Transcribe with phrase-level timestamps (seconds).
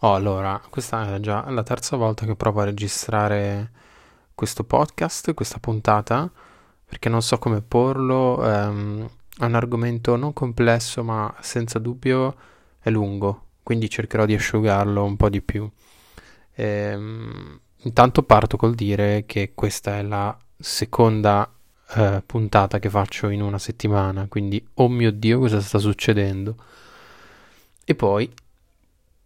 [0.00, 3.70] Oh, allora, questa è già la terza volta che provo a registrare
[4.34, 6.30] questo podcast, questa puntata,
[6.84, 8.44] perché non so come porlo.
[8.44, 12.36] ehm, è un argomento non complesso, ma senza dubbio
[12.78, 15.68] è lungo, quindi cercherò di asciugarlo un po' di più.
[16.54, 21.50] Ehm, intanto parto col dire che questa è la seconda
[21.94, 26.56] eh, puntata che faccio in una settimana, quindi oh mio Dio, cosa sta succedendo?
[27.84, 28.30] E poi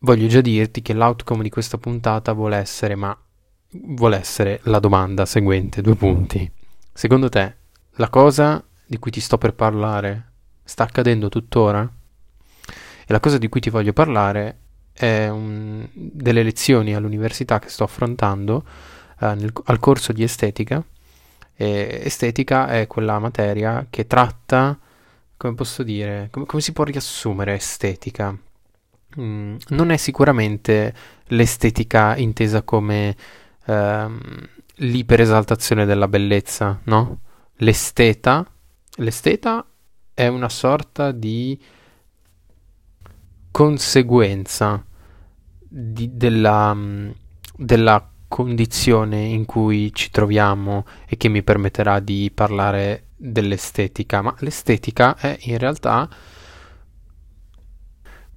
[0.00, 3.16] voglio già dirti che l'outcome di questa puntata vuole essere, ma
[3.72, 6.50] vuole essere la domanda seguente, due punti.
[6.92, 7.54] Secondo te,
[7.92, 10.32] la cosa di cui ti sto per parlare
[10.64, 11.80] sta accadendo tuttora?
[11.82, 14.58] E la cosa di cui ti voglio parlare
[14.92, 18.64] è un, delle lezioni all'università che sto affrontando
[19.20, 20.82] eh, nel, al corso di estetica.
[21.54, 24.78] E estetica è quella materia che tratta,
[25.36, 28.36] come posso dire, come, come si può riassumere estetica?
[29.18, 30.94] Mm, non è sicuramente
[31.28, 33.16] l'estetica intesa come
[33.66, 34.20] ehm,
[34.76, 37.20] l'iperesaltazione della bellezza, no?
[37.56, 38.46] L'esteta,
[38.96, 39.66] l'esteta
[40.14, 41.58] è una sorta di
[43.50, 44.84] conseguenza
[45.58, 47.10] di- della, mm,
[47.56, 55.16] della condizione in cui ci troviamo e che mi permetterà di parlare dell'estetica, ma l'estetica
[55.16, 56.08] è in realtà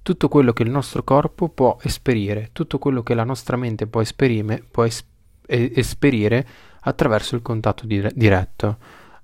[0.04, 4.02] tutto quello che il nostro corpo può esperire, tutto quello che la nostra mente può,
[4.02, 5.02] esperime, può es-
[5.46, 6.46] esperire
[6.80, 8.76] attraverso il contatto dire- diretto.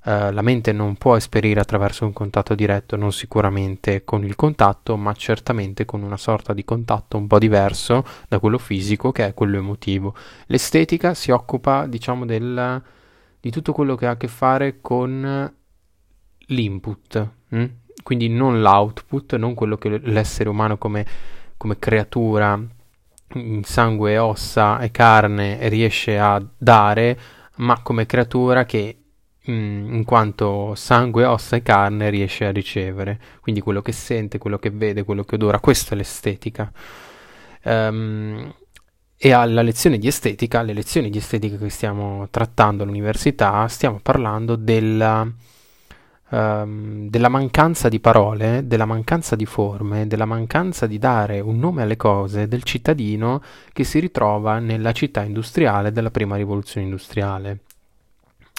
[0.02, 4.96] Uh, la mente non può esperire attraverso un contatto diretto, non sicuramente con il contatto,
[4.96, 9.34] ma certamente con una sorta di contatto un po' diverso da quello fisico che è
[9.34, 10.14] quello emotivo.
[10.46, 12.82] L'estetica si occupa, diciamo, del,
[13.38, 15.52] di tutto quello che ha a che fare con
[16.46, 17.30] l'input.
[17.50, 17.64] Hm?
[18.02, 21.06] Quindi non l'output, non quello che l'essere umano come,
[21.56, 22.60] come creatura
[23.34, 27.18] in sangue, ossa e carne riesce a dare,
[27.56, 28.96] ma come creatura che
[29.48, 34.58] mm, in quanto sangue, ossa e carne riesce a ricevere, quindi quello che sente, quello
[34.58, 36.70] che vede, quello che odora, questa è l'estetica.
[37.62, 38.54] Um,
[39.22, 44.56] e alla lezione di estetica, le lezioni di estetica che stiamo trattando all'università, stiamo parlando
[44.56, 45.30] della
[46.30, 51.82] um, della mancanza di parole, della mancanza di forme, della mancanza di dare un nome
[51.82, 53.42] alle cose del cittadino
[53.72, 57.58] che si ritrova nella città industriale della prima rivoluzione industriale.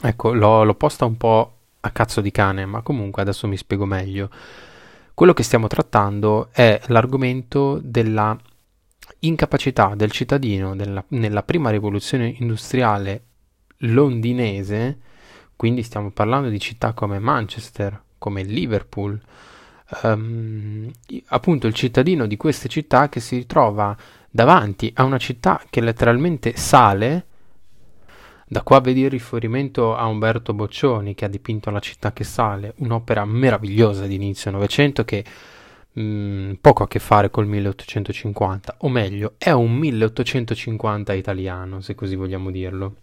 [0.03, 3.85] Ecco, l'ho, l'ho posta un po' a cazzo di cane, ma comunque adesso mi spiego
[3.85, 4.29] meglio.
[5.13, 8.37] Quello che stiamo trattando è l'argomento della
[9.19, 13.23] incapacità del cittadino della, nella prima rivoluzione industriale
[13.83, 14.97] londinese
[15.61, 19.21] quindi stiamo parlando di città come Manchester, come Liverpool,
[20.01, 20.91] um,
[21.27, 23.95] appunto il cittadino di queste città che si ritrova
[24.27, 27.25] davanti a una città che letteralmente sale.
[28.47, 32.73] Da qua vedi il riferimento a Umberto Boccioni che ha dipinto La città che sale,
[32.77, 35.23] un'opera meravigliosa di inizio Novecento che
[35.91, 41.93] mh, mm, poco a che fare col 1850, o meglio, è un 1850 italiano, se
[41.93, 42.95] così vogliamo dirlo.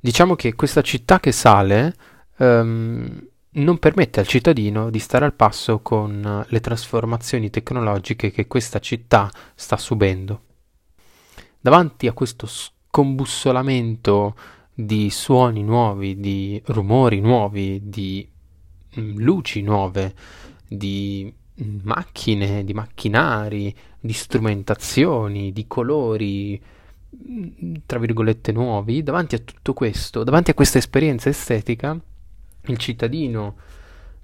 [0.00, 1.94] Diciamo che questa città che sale
[2.38, 8.78] um, non permette al cittadino di stare al passo con le trasformazioni tecnologiche che questa
[8.78, 10.44] città sta subendo.
[11.60, 14.34] Davanti a questo scombussolamento
[14.72, 18.26] di suoni nuovi, di rumori nuovi, di
[18.98, 20.14] mm, luci nuove,
[20.66, 21.30] di
[21.62, 26.58] mm, macchine, di macchinari, di strumentazioni, di colori,
[27.86, 31.98] tra virgolette nuovi, davanti a tutto questo, davanti a questa esperienza estetica,
[32.62, 33.56] il cittadino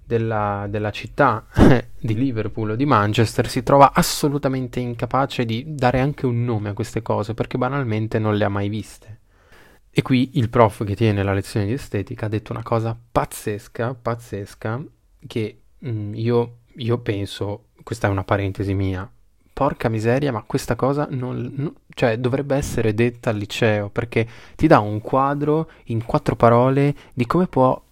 [0.04, 1.46] della, della città
[1.98, 6.74] di Liverpool o di Manchester si trova assolutamente incapace di dare anche un nome a
[6.74, 9.20] queste cose perché banalmente non le ha mai viste.
[9.90, 13.94] E qui il prof che tiene la lezione di estetica ha detto una cosa pazzesca,
[13.94, 14.84] pazzesca,
[15.26, 19.10] che mh, mm, io, io penso, questa è una parentesi mia,
[19.56, 24.66] porca miseria, ma questa cosa non, non, cioè, dovrebbe essere detta al liceo perché ti
[24.66, 27.82] dà un quadro in quattro parole di come può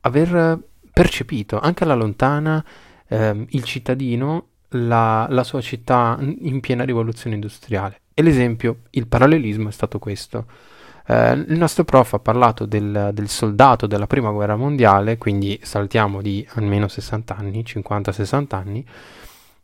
[0.00, 0.58] aver
[0.92, 2.62] percepito anche alla lontana
[3.08, 8.00] ehm, il cittadino la, la sua città in piena rivoluzione industriale.
[8.12, 10.44] E l'esempio, il parallelismo è stato questo.
[11.06, 16.20] Eh, il nostro prof ha parlato del, del, soldato della prima guerra mondiale, quindi saltiamo
[16.20, 18.84] di almeno 60 anni, 50-60 anni,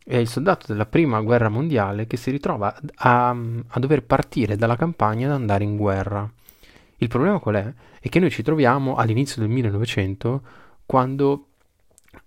[0.04, 4.76] è il soldato della prima guerra mondiale che si ritrova a, a, dover partire dalla
[4.76, 6.30] campagna ed andare in guerra.
[6.98, 7.72] Il problema qual è?
[7.98, 10.42] È che noi ci troviamo all'inizio del 1900
[10.84, 11.46] quando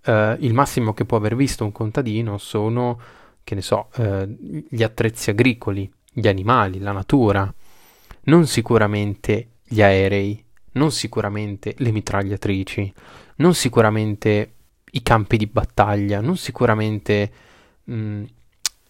[0.04, 3.00] eh, il massimo che può aver visto un contadino sono,
[3.44, 4.26] che ne so, eh,
[4.68, 7.52] gli attrezzi agricoli, gli animali, la natura,
[8.22, 12.92] non sicuramente gli aerei, non sicuramente le mitragliatrici,
[13.36, 14.52] non sicuramente
[14.90, 17.30] i campi di battaglia, non sicuramente
[17.88, 18.24] mh,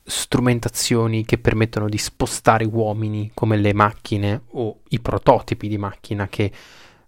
[0.02, 6.50] strumentazioni che permettono di spostare uomini come le macchine o i prototipi di macchina che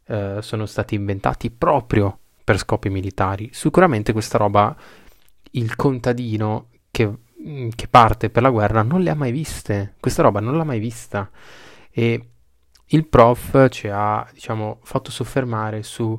[0.06, 3.48] eh, sono stati inventati proprio per scopi militari.
[3.52, 4.76] Sicuramente questa roba
[5.52, 7.10] il contadino che,
[7.75, 10.78] che parte per la guerra non le ha mai viste, questa roba non l'ha mai
[10.78, 11.31] vista
[11.90, 12.25] e
[12.93, 16.19] il prof ci ha diciamo fatto soffermare su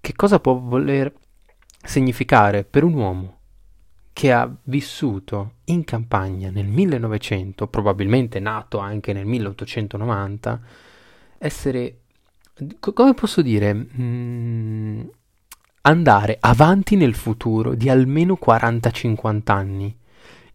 [0.00, 1.12] che cosa può voler
[1.82, 3.35] significare per un uomo
[4.16, 10.58] che ha vissuto in campagna nel 1900, probabilmente nato anche nel 1890,
[11.36, 11.98] essere,
[12.80, 15.00] come posso dire, mm,
[15.82, 19.94] andare avanti nel futuro di almeno 40-50 anni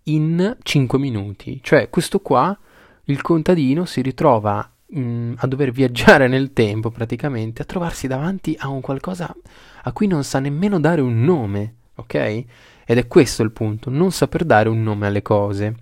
[0.06, 1.60] in 5 minuti.
[1.62, 2.58] Cioè, questo qua,
[3.04, 8.56] il contadino si ritrova mh, mm, a dover viaggiare nel tempo praticamente, a trovarsi davanti
[8.58, 9.32] a un qualcosa
[9.84, 12.46] a cui non sa nemmeno dare un nome, ok?
[12.86, 15.76] Ed è questo il punto, non saper dare un nome alle cose.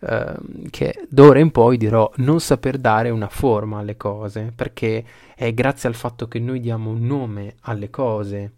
[0.00, 5.04] Uh, che d'ora in poi dirò non saper dare una forma alle cose, perché
[5.34, 8.52] è grazie al fatto che noi diamo un nome alle cose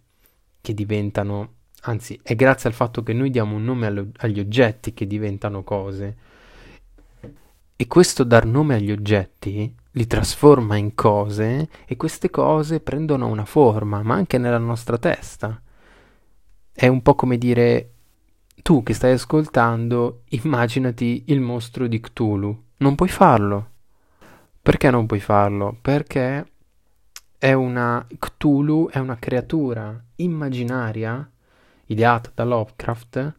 [0.60, 4.92] che diventano, anzi è grazie al fatto che noi diamo un nome allo, agli oggetti
[4.92, 6.16] che diventano cose.
[7.74, 13.46] E questo dar nome agli oggetti li trasforma in cose e queste cose prendono una
[13.46, 15.60] forma, ma anche nella nostra testa.
[16.80, 17.90] È un po' come dire
[18.62, 22.68] tu che stai ascoltando, immaginati il mostro di Cthulhu.
[22.78, 23.72] Non puoi farlo.
[24.62, 25.76] Perché non puoi farlo?
[25.78, 26.52] Perché
[27.36, 31.30] è una Cthulhu è una creatura immaginaria
[31.84, 33.34] ideata da Lovecraft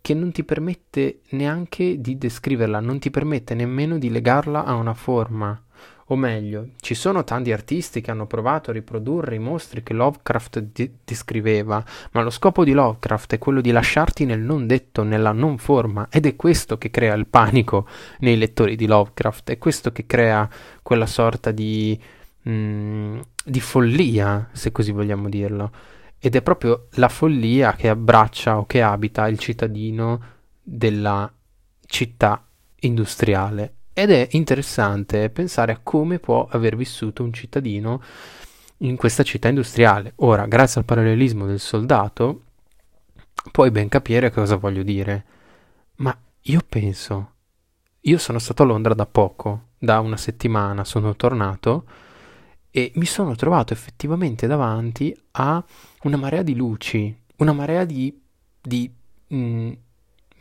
[0.00, 4.94] che non ti permette neanche di descriverla, non ti permette nemmeno di legarla a una
[4.94, 5.62] forma.
[6.10, 10.58] O meglio, ci sono tanti artisti che hanno provato a riprodurre i mostri che Lovecraft
[10.60, 15.32] di- descriveva, ma lo scopo di Lovecraft è quello di lasciarti nel non detto, nella
[15.32, 17.86] non forma, ed è questo che crea il panico
[18.20, 20.48] nei lettori di Lovecraft, è questo che crea
[20.82, 21.98] quella sorta di,
[22.48, 25.70] mm, di follia, se così vogliamo dirlo
[26.20, 30.20] ed è proprio la follia che abbraccia o che abita il cittadino
[30.60, 31.32] della
[31.86, 32.44] città
[32.80, 33.74] industriale.
[33.98, 38.00] Ed è interessante pensare a come può aver vissuto un cittadino
[38.76, 40.12] in questa città industriale.
[40.18, 42.42] Ora, grazie al parallelismo del soldato,
[43.50, 45.24] puoi ben capire cosa voglio dire.
[45.96, 47.32] Ma io penso,
[48.02, 51.84] io sono stato a Londra da poco, da una settimana sono tornato
[52.70, 55.60] e mi sono trovato effettivamente davanti a
[56.02, 58.16] una marea di luci, una marea di,
[58.60, 58.88] di
[59.34, 59.72] mm,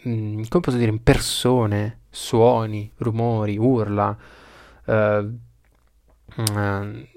[0.08, 4.18] mm, come posso dire, persone, suoni, rumori, urla,
[4.86, 7.08] uh, uh,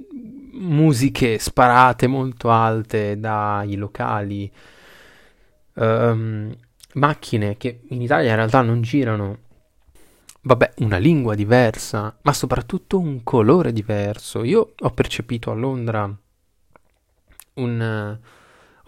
[0.52, 4.50] musiche sparate molto alte dai locali,
[5.74, 6.56] uh,
[6.94, 9.38] macchine che in Italia in realtà non girano
[10.42, 14.42] Vabbè, una lingua diversa, ma soprattutto un colore diverso.
[14.42, 16.10] Io ho percepito a Londra
[17.54, 18.18] un...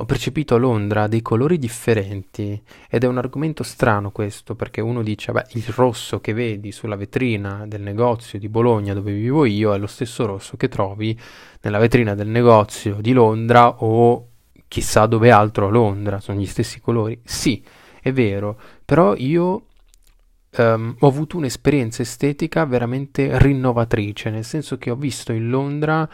[0.02, 2.60] Ho percepito a Londra dei colori differenti
[2.90, 6.96] ed è un argomento strano questo perché uno dice, beh, il rosso che vedi sulla
[6.96, 11.16] vetrina del negozio di Bologna dove vivo io è lo stesso rosso che trovi
[11.60, 14.26] nella vetrina del negozio di Londra o
[14.66, 17.20] chissà dove altro a Londra, sono gli stessi colori.
[17.22, 17.62] Sì,
[18.00, 19.66] è vero, però io
[20.56, 26.08] um, ho avuto un'esperienza estetica veramente rinnovatrice, nel senso che ho visto in Londra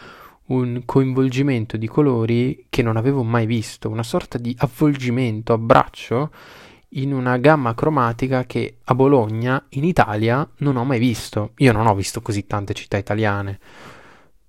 [0.49, 6.31] un coinvolgimento di colori che non avevo mai visto, una sorta di avvolgimento, abbraccio
[6.93, 11.53] in una gamma cromatica che a Bologna, in Italia, non ho mai visto.
[11.57, 13.59] Io non ho visto così tante città italiane,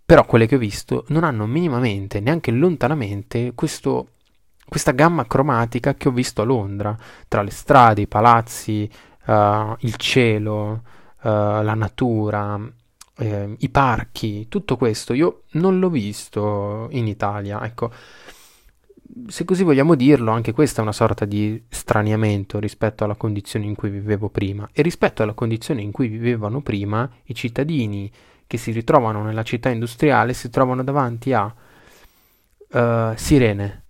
[0.06, 4.12] però quelle che ho visto non hanno minimamente, neanche lontanamente, questo,
[4.68, 8.90] questa gamma cromatica che ho visto a Londra, tra le strade, i palazzi,
[9.26, 10.82] uh, il cielo,
[11.22, 12.58] uh, la natura,
[13.20, 17.92] eh, i parchi, tutto questo io non l'ho visto in Italia, ecco.
[19.28, 23.76] Se così vogliamo dirlo, anche questa è una sorta di straniamento rispetto alla condizione in
[23.76, 24.70] cui vivevo prima.
[24.72, 28.10] E rispetto alla condizione in cui vivevano prima, i cittadini
[28.48, 31.54] che si ritrovano nella città industriale si trovano davanti a
[32.70, 33.84] uh, sirene,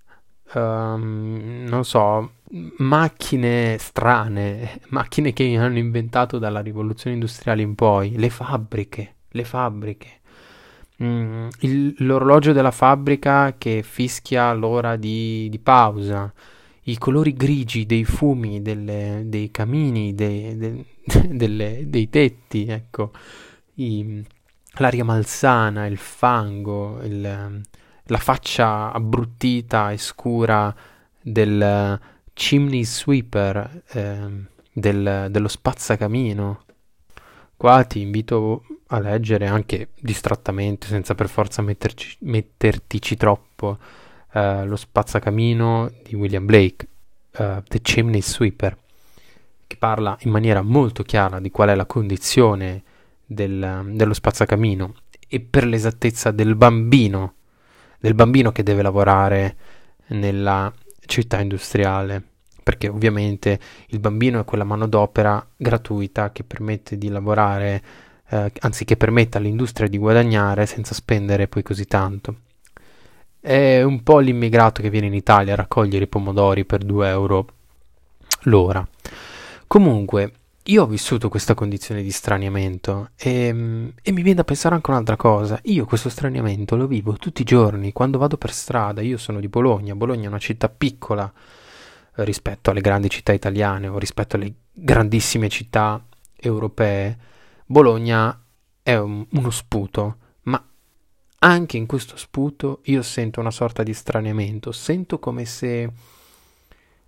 [0.54, 2.32] um, non so,
[2.78, 10.20] macchine strane, macchine che hanno inventato dalla rivoluzione industriale in poi, le fabbriche, le fabbriche.
[11.02, 16.32] Mm, il, l'orologio della fabbrica che fischia l'ora di, di pausa,
[16.84, 20.86] i colori grigi dei fumi, delle, dei camini, dei, de,
[21.30, 23.12] delle, dei tetti, ecco,
[23.76, 24.24] I,
[24.74, 27.22] l'aria malsana, il fango, il,
[28.04, 30.76] la faccia abbruttita e scura
[31.22, 32.00] del
[32.34, 36.64] chimney sweeper, eh, del, dello spazzacamino.
[37.56, 43.78] Qua ti invito a leggere anche distrattamente, senza per forza metterci, mettertici troppo,
[44.34, 46.88] uh, lo spazzacamino di William Blake,
[47.38, 48.78] uh, The Chimney Sweeper,
[49.68, 52.84] che parla in maniera molto chiara di qual è la condizione
[53.26, 54.96] del, dello spazzacamino
[55.28, 57.36] e per l'esattezza del bambino,
[58.00, 59.56] del bambino che deve lavorare
[60.08, 60.74] nella
[61.06, 62.24] città industriale.
[62.64, 67.82] Perché ovviamente il bambino è quella manodopera gratuita che permette di lavorare,
[68.30, 72.36] eh, anzi che permette all'industria di guadagnare senza spendere poi così tanto.
[73.40, 77.48] È un po' l'immigrato che viene in Italia a raccogliere i pomodori per 2 euro
[78.44, 78.86] l'ora.
[79.66, 80.34] Comunque,
[80.70, 83.48] io ho vissuto questa condizione di straniamento e,
[84.02, 85.60] e, mi viene da pensare anche un'altra cosa.
[85.64, 89.02] Io questo straniamento lo vivo tutti i giorni quando vado per strada.
[89.02, 89.96] Io sono di Bologna.
[89.96, 91.32] Bologna è una città piccola
[92.16, 96.04] rispetto alle grandi città italiane o rispetto alle grandissime città
[96.36, 97.18] europee,
[97.72, 98.44] Bologna
[98.82, 100.68] è un, uno sputo, ma
[101.38, 105.92] anche in questo sputo io sento una sorta di straniamento, sento come se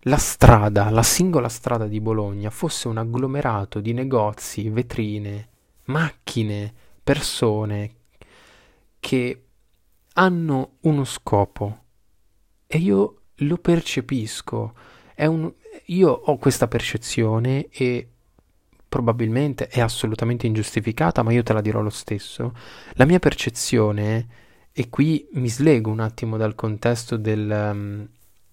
[0.02, 5.50] la strada, la singola strada di Bologna fosse un agglomerato di negozi, vetrine,
[5.86, 6.72] macchine,
[7.04, 7.96] persone
[9.00, 9.46] che
[10.14, 11.86] hanno uno scopo.
[12.68, 14.74] E io lo percepisco.
[15.16, 15.52] Un,
[15.86, 18.11] io ho questa percezione e
[18.92, 22.54] probabilmente è assolutamente ingiustificata, ma io te la dirò lo stesso.
[22.96, 24.28] La mia percezione,
[24.74, 28.06] e qui mi slego un attimo dal contesto del, um,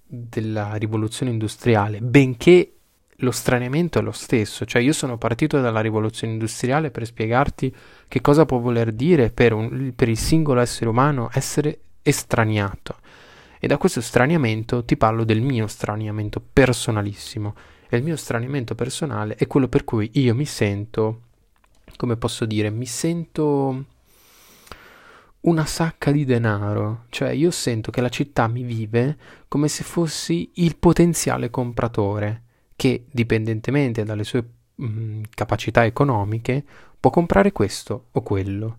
[0.07, 2.75] della rivoluzione industriale, benché
[3.17, 7.75] lo straniamento è lo stesso, cioè io sono partito dalla rivoluzione industriale per spiegarti
[8.07, 12.99] che cosa può voler dire per, un, per il singolo essere umano essere estraniato.
[13.59, 17.57] E da questo straniamento ti parlo del mio straniamento personalissimo.
[17.89, 21.23] E il mio straniamento personale è quello per cui io mi sento,
[21.97, 23.85] come posso dire, mi sento
[25.41, 29.17] una sacca di denaro, cioè io sento che la città mi vive
[29.49, 32.43] come se fossi il potenziale compratore
[32.77, 36.65] che, dipendentemente dalle sue mh, mm, capacità economiche,
[37.01, 38.79] può comprare questo o quello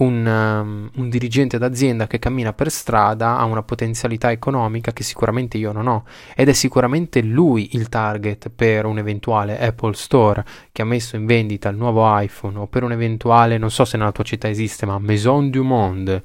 [0.00, 5.58] un, um, un, dirigente d'azienda che cammina per strada ha una potenzialità economica che sicuramente
[5.58, 6.04] io non ho
[6.34, 11.26] ed è sicuramente lui il target per un eventuale Apple Store che ha messo in
[11.26, 14.86] vendita il nuovo iPhone o per un eventuale, non so se nella tua città esiste,
[14.86, 16.22] ma Maison du Monde,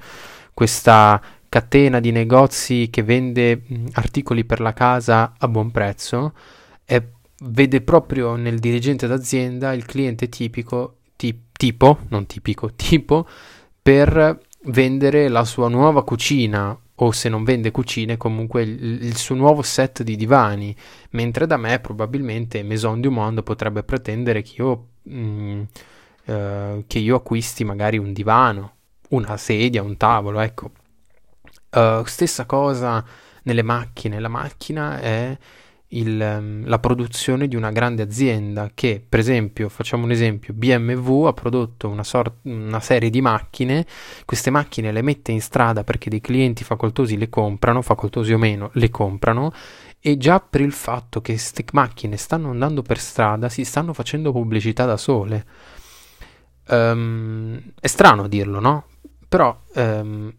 [0.54, 6.34] questa catena di negozi che vende mh, articoli per la casa a buon prezzo
[6.86, 7.10] e
[7.42, 13.28] vede proprio nel dirigente d'azienda il cliente tipico, ti, tipo, non tipico, tipo
[13.86, 19.36] per vendere la sua nuova cucina o se non vende cucine comunque il, il, suo
[19.36, 20.76] nuovo set di divani
[21.12, 25.62] mentre da me probabilmente Maison du Monde potrebbe pretendere che io, mm,
[26.26, 28.74] uh, che io acquisti magari un divano
[29.10, 30.72] una sedia, un tavolo ecco.
[31.70, 33.06] Uh, stessa cosa
[33.44, 35.38] nelle macchine la macchina è
[35.90, 41.24] il, ehm, la produzione di una grande azienda che, per esempio, facciamo un esempio, BMW
[41.26, 43.86] ha prodotto una, sort- una serie di macchine,
[44.26, 48.70] queste macchine le mette in strada perché dei clienti facoltosi le comprano, facoltosi o meno,
[48.74, 49.54] le comprano
[50.00, 54.32] e già per il fatto che queste macchine stanno andando per strada si stanno facendo
[54.32, 55.46] pubblicità da sole.
[56.68, 58.86] Um, è strano dirlo, no?
[59.28, 60.34] Però um,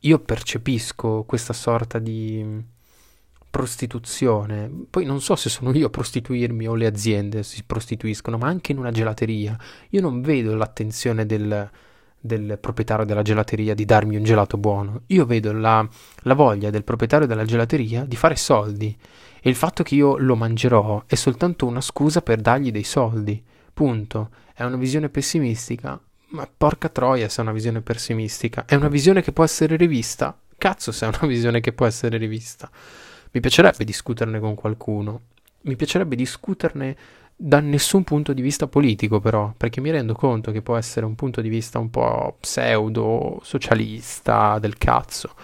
[0.00, 2.74] io percepisco questa sorta di
[3.56, 8.48] prostituzione, poi non so se sono io a prostituirmi o le aziende si prostituiscono, ma
[8.48, 9.58] anche in una gelateria,
[9.88, 11.70] io non vedo l'attenzione del,
[12.20, 15.88] del proprietario della gelateria di darmi un gelato buono, io vedo la,
[16.24, 18.94] la voglia del proprietario della gelateria di fare soldi.
[19.40, 23.42] E il fatto che io lo mangerò è soltanto una scusa per dargli dei soldi,
[23.72, 24.28] punto.
[24.52, 25.98] È una visione pessimistica,
[26.28, 30.38] ma porca troia se è una visione pessimistica, è una visione che può essere rivista,
[30.58, 32.70] cazzo se è una visione che può essere rivista.
[33.36, 35.20] Mi piacerebbe discuterne con qualcuno.
[35.64, 36.96] Mi piacerebbe discuterne
[37.36, 41.14] da nessun punto di vista politico, però, perché mi rendo conto che può essere un
[41.16, 45.34] punto di vista un po' pseudo socialista del cazzo.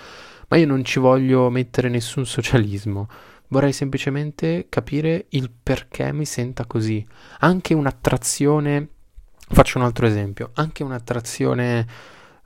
[0.48, 3.10] Ma io non ci voglio mettere nessun socialismo.
[3.48, 7.06] Vorrei semplicemente capire il perché mi senta così.
[7.40, 8.88] Anche un'attrazione.
[9.36, 10.52] Faccio un altro esempio.
[10.54, 11.86] Anche un'attrazione.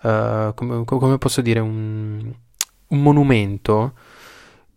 [0.02, 1.60] Uh, come, come, posso dire?
[1.60, 2.34] Un,
[2.88, 3.94] un monumento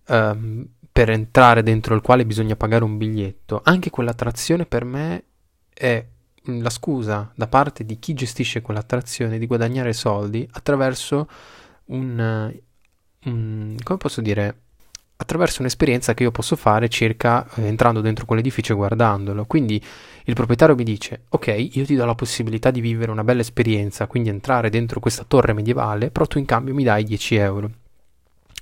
[0.10, 5.24] um, per entrare dentro il quale bisogna pagare un biglietto, anche quell'attrazione per me
[5.74, 6.06] è
[6.44, 11.28] la scusa da parte di chi gestisce quell'attrazione di guadagnare soldi attraverso
[11.86, 12.54] un,
[13.26, 14.62] un come posso dire
[15.22, 19.46] attraverso un'esperienza che io posso fare circa eh, entrando dentro quell'edificio e guardandolo.
[19.46, 19.82] Quindi
[20.24, 24.08] il proprietario mi dice: Ok, io ti do la possibilità di vivere una bella esperienza,
[24.08, 27.72] quindi entrare dentro questa torre medievale, però tu in cambio mi dai 10 euro.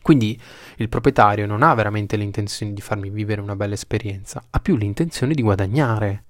[0.07, 0.41] Quindi
[0.77, 5.33] il proprietario non ha veramente l'intenzione di farmi vivere una bella esperienza, ha più l'intenzione
[5.33, 6.23] di guadagnare.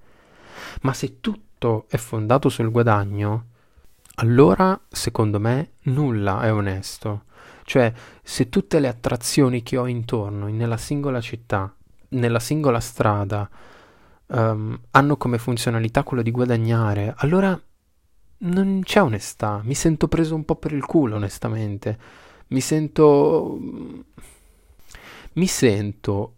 [0.82, 3.46] Ma se tutto è fondato sul guadagno,
[4.16, 7.26] allora secondo me nulla è onesto.
[7.66, 7.94] Cioè,
[8.24, 11.72] se tutte le attrazioni che ho intorno, nella singola città,
[12.10, 13.48] nella singola strada,
[14.26, 17.62] um, hanno come funzionalità quello di guadagnare, allora
[18.40, 19.62] non c'è onestà.
[19.64, 22.26] Mi sento preso un po' per il culo, onestamente.
[22.48, 23.60] Mi sento...
[25.34, 26.34] Mi sento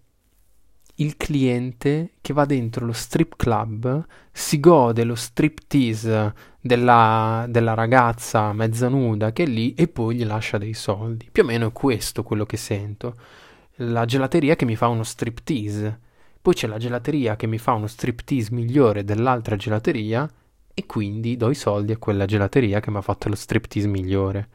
[0.95, 8.51] il cliente che va dentro lo strip club, si gode lo striptease della, della ragazza
[8.51, 11.29] mezza nuda che è lì e poi gli lascia dei soldi.
[11.31, 13.15] Più o meno è questo quello che sento.
[13.75, 15.99] La gelateria che mi fa uno striptease.
[16.41, 20.29] Poi c'è la gelateria che mi fa uno striptease migliore dell'altra gelateria
[20.73, 24.49] e quindi do i soldi a quella gelateria che mi ha fatto lo striptease migliore.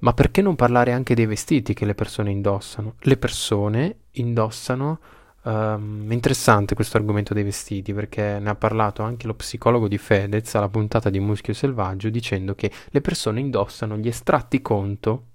[0.00, 2.94] Ma perché non parlare anche dei vestiti che le persone indossano?
[3.00, 5.00] Le persone indossano...
[5.42, 10.54] Um, interessante questo argomento dei vestiti perché ne ha parlato anche lo psicologo di Fedez
[10.54, 15.28] alla puntata di Muschio Selvaggio dicendo che le persone indossano gli estratti conto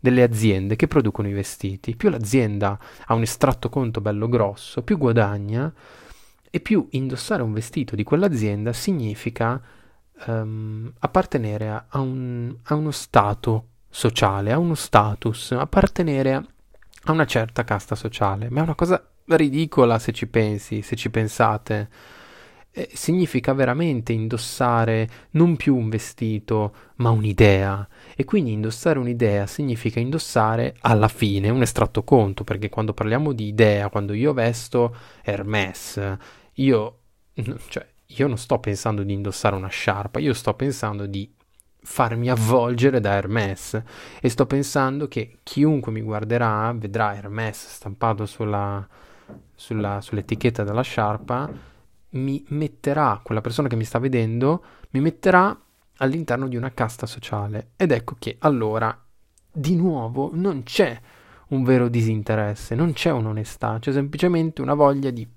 [0.00, 1.94] delle aziende che producono i vestiti.
[1.94, 5.72] Più l'azienda ha un estratto conto bello grosso, più guadagna
[6.50, 9.62] e più indossare un vestito di quell'azienda significa
[10.26, 16.34] um, appartenere a, un, a uno stato sociale, ha uno status, appartenere
[17.04, 21.08] a una certa casta sociale, ma è una cosa ridicola se ci pensi, se ci
[21.08, 21.88] pensate.
[22.72, 27.88] Eh, significa veramente indossare non più un vestito, ma un'idea.
[28.14, 33.46] E quindi indossare un'idea significa indossare alla fine un estratto conto, perché quando parliamo di
[33.46, 36.18] idea, quando io vesto Hermès,
[36.52, 36.98] io,
[37.68, 41.32] cioè, io non sto pensando di indossare una sciarpa, io sto pensando di
[41.86, 43.80] farmi avvolgere da Hermès
[44.20, 48.86] e sto pensando che chiunque mi guarderà vedrà Hermès stampato sulla,
[49.54, 51.48] sulla, sull'etichetta della sciarpa
[52.10, 55.58] mi metterà, quella persona che mi sta vedendo, mi metterà
[55.98, 57.70] all'interno di una casta sociale.
[57.76, 58.98] Ed ecco che allora,
[59.52, 60.98] di nuovo, non c'è
[61.48, 65.28] un vero disinteresse, non c'è un'onestà, c'è semplicemente una voglia di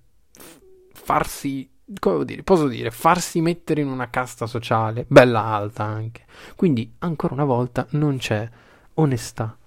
[0.93, 6.25] farsi come dire, posso dire, farsi mettere in una casta sociale, bella alta anche.
[6.55, 8.47] Quindi, ancora una volta, non c'è
[8.95, 9.57] onestà.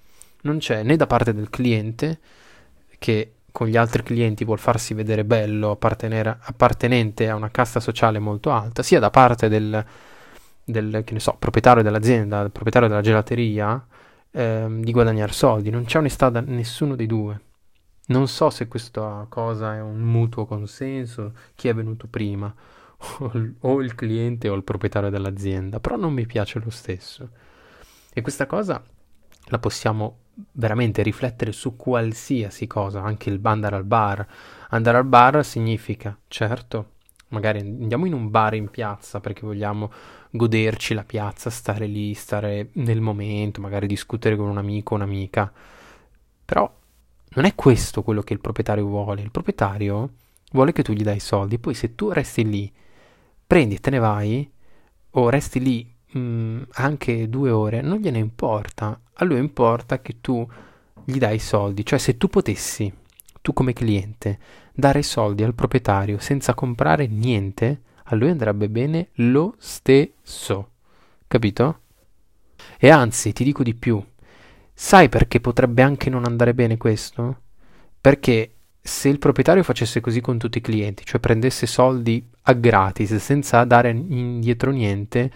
[0.42, 2.20] Non c'è né da parte del cliente,
[2.98, 8.50] che con gli altri clienti vuol farsi vedere bello, appartenente a una casta sociale molto
[8.50, 9.84] alta, sia da parte del,
[10.64, 13.84] del so, proprietario dell'azienda, del proprietario della gelateria,
[14.30, 15.70] ehm, di guadagnare soldi.
[15.70, 17.40] Non c'è onestà da nessuno dei due.
[18.06, 22.52] Non so se questa cosa è un mutuo consenso, chi è venuto prima,
[23.60, 27.30] o il cliente o il proprietario dell'azienda, però non mi piace lo stesso.
[28.12, 28.82] E questa cosa
[29.46, 30.18] la possiamo
[30.52, 34.26] veramente riflettere su qualsiasi cosa, anche il andare al bar.
[34.70, 36.90] Andare al bar significa, certo,
[37.28, 39.92] magari andiamo in un bar in piazza perché vogliamo
[40.30, 45.52] goderci la piazza, stare lì, stare nel momento, magari discutere con un amico o un'amica.
[46.44, 46.80] Però
[47.34, 49.22] non è questo quello che il proprietario vuole.
[49.22, 50.10] Il proprietario
[50.52, 52.70] vuole che tu gli dai i soldi, poi se tu resti lì,
[53.46, 54.50] prendi e te ne vai,
[55.10, 58.98] o resti lì mh, mm, anche due ore, non gliene importa.
[59.14, 60.46] A lui importa che tu
[61.04, 61.84] gli dai i soldi.
[61.84, 62.92] Cioè se tu potessi,
[63.40, 64.38] tu come cliente,
[64.74, 70.70] dare i soldi al proprietario senza comprare niente, a lui andrebbe bene lo stesso.
[71.26, 71.80] Capito?
[72.78, 74.02] E anzi, ti dico di più,
[74.74, 77.36] Sai perché potrebbe anche non andare bene questo?
[78.00, 83.14] Perché se il proprietario facesse così con tutti i clienti, cioè prendesse soldi a gratis
[83.16, 85.30] senza dare indietro niente,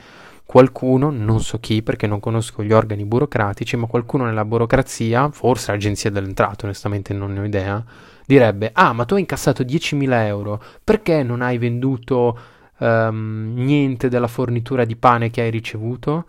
[0.44, 5.70] qualcuno, non so chi perché non conosco gli organi burocratici, ma qualcuno nella burocrazia, forse
[5.70, 7.84] l'agenzia dell'entrata, onestamente non ne ho idea,
[8.24, 12.38] direbbe, ah ma tu hai incassato 10.000 euro, perché non hai venduto
[12.78, 16.24] um, niente della fornitura di pane che hai ricevuto?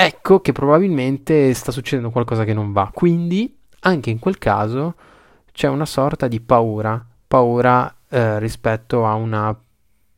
[0.00, 2.88] Ecco che probabilmente sta succedendo qualcosa che non va.
[2.94, 4.94] Quindi, anche in quel caso,
[5.50, 9.58] c'è una sorta di paura, paura eh, rispetto a una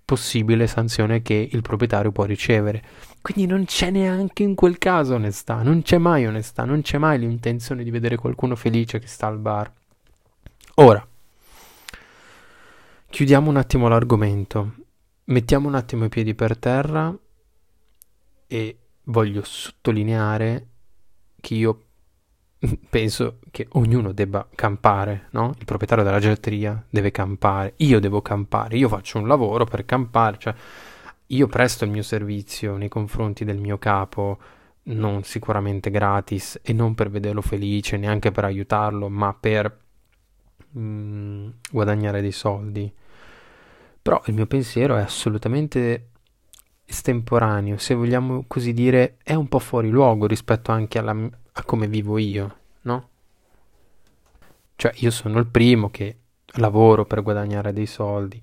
[0.04, 2.84] possibile sanzione che il proprietario può ricevere.
[3.22, 7.18] Quindi non c'è neanche in quel caso onestà, non c'è mai onestà, non c'è mai
[7.18, 9.72] l'intenzione di vedere qualcuno felice che sta al bar.
[10.74, 11.06] Ora,
[13.08, 14.74] chiudiamo un attimo l'argomento,
[15.24, 17.16] mettiamo un attimo i piedi per terra
[18.46, 20.66] e voglio sottolineare
[21.40, 21.82] che io
[22.90, 25.54] penso che ognuno debba campare, no?
[25.58, 30.38] Il proprietario della gelatteria deve campare, io devo campare, io faccio un lavoro per campare,
[30.38, 30.54] cioè
[31.26, 34.38] io presto il mio servizio nei confronti del mio capo,
[34.84, 39.78] non sicuramente gratis e non per vederlo felice, neanche per aiutarlo, ma per
[40.76, 42.92] mm, guadagnare dei soldi.
[44.02, 46.08] Però il mio pensiero è assolutamente
[46.90, 51.16] estemporaneo, se vogliamo così dire, è un po' fuori luogo rispetto anche alla,
[51.53, 53.09] a come vivo io, no?
[54.74, 56.16] Cioè io sono il primo che
[56.55, 58.42] lavoro per guadagnare dei soldi,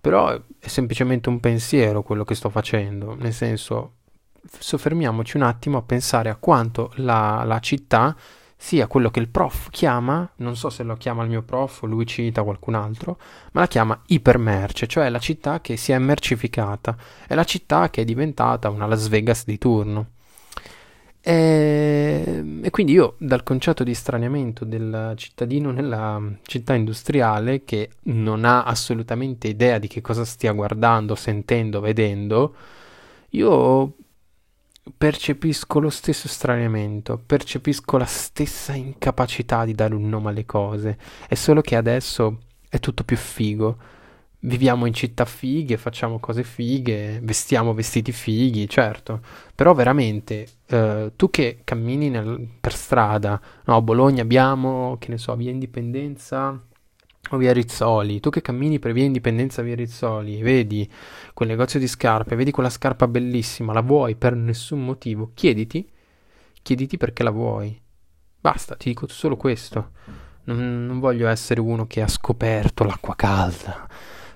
[0.00, 3.94] però è semplicemente un pensiero quello che sto facendo, nel senso
[4.46, 8.14] soffermiamoci un attimo a pensare a quanto la, la città
[8.60, 11.86] sia quello che il prof chiama, non so se lo chiama il mio prof o
[11.86, 13.16] lui cita qualcun altro,
[13.52, 16.96] ma la chiama ipermerce, cioè la città che si è mercificata,
[17.28, 20.06] è la città che è diventata una Las Vegas di turno.
[21.20, 28.44] E, e, quindi io dal concetto di straniamento del cittadino nella città industriale che non
[28.44, 32.54] ha assolutamente idea di che cosa stia guardando, sentendo, vedendo,
[33.30, 33.94] io
[34.96, 40.98] percepisco lo stesso straniamento, percepisco la stessa incapacità di dare un nome alle cose,
[41.28, 43.76] è solo che adesso è tutto più figo.
[44.40, 49.20] Viviamo in città fighe, facciamo cose fighe, vestiamo vestiti fighi, certo,
[49.54, 55.34] però veramente eh, tu che cammini nel, per strada, no, Bologna abbiamo, che ne so,
[55.34, 56.62] via Indipendenza,
[57.36, 60.90] via Rizzoli, tu che cammini per via Indipendenza via Rizzoli, vedi
[61.34, 65.88] quel negozio di scarpe, vedi quella scarpa bellissima, la vuoi per nessun motivo, chiediti,
[66.62, 67.80] chiediti perché la vuoi.
[68.40, 69.90] Basta, ti dico solo questo.
[70.44, 73.86] Non, non voglio essere uno che ha scoperto l'acqua calda,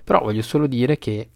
[0.05, 1.31] però voglio solo dire che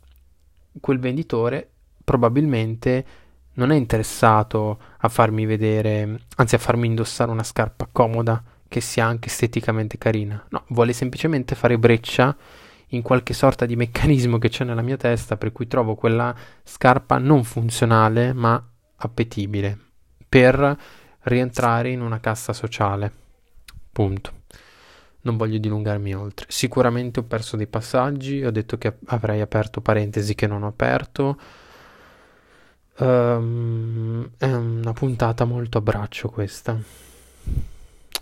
[0.79, 1.71] quel venditore
[2.05, 3.07] probabilmente
[3.55, 9.07] non è interessato a farmi vedere, anzi a farmi indossare una scarpa comoda che sia
[9.07, 10.45] anche esteticamente carina.
[10.51, 12.37] No, vuole semplicemente fare breccia
[12.91, 17.19] in qualche sorta di meccanismo che c'è nella mia testa per cui trovo quella scarpa
[17.19, 18.63] non funzionale ma
[18.97, 19.79] appetibile
[20.29, 20.79] per
[21.23, 23.13] rientrare in una cassa sociale.
[23.91, 24.33] Punto.
[25.23, 26.47] Non voglio dilungarmi oltre.
[26.49, 31.41] Sicuramente ho perso dei passaggi, ho detto che avrei aperto parentesi che non ho aperto.
[32.99, 36.79] Um, è una puntata molto a braccio questa.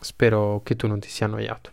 [0.05, 1.71] Spero che tu non ti sia annoiato.